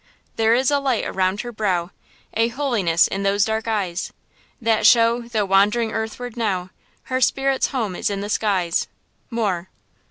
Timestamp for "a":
0.71-0.79, 2.33-2.47